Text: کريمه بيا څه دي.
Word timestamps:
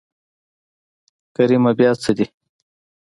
کريمه 1.35 1.71
بيا 1.77 1.91
څه 2.01 2.11
دي. 2.17 2.25